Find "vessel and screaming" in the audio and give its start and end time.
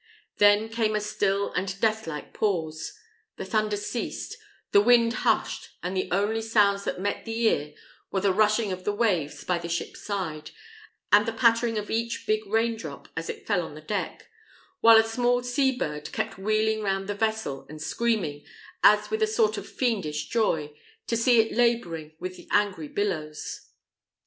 17.13-18.43